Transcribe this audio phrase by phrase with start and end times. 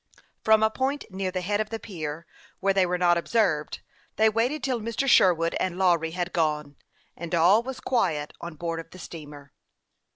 [0.43, 2.25] From a point near the head of the pier,
[2.59, 3.81] where they were not observed,
[4.15, 5.07] they waited till Mr.
[5.07, 6.75] Sherwood and Lawry had gone,
[7.15, 9.53] and all was quiet on board of the steamer.